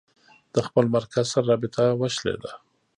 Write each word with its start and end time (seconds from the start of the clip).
د 0.53 0.55
خپل 0.67 0.85
مرکز 0.95 1.25
سره 1.33 1.47
رابطه 1.51 1.83
وشلېده. 2.01 2.51